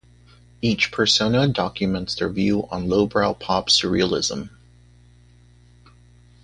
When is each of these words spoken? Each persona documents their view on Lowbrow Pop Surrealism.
Each 0.63 0.91
persona 0.91 1.47
documents 1.47 2.15
their 2.15 2.27
view 2.29 2.67
on 2.71 2.89
Lowbrow 2.89 3.35
Pop 3.35 3.69
Surrealism. 3.69 4.49